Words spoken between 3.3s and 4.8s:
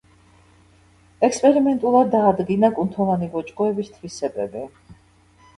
ბოჭკოების თვისებები.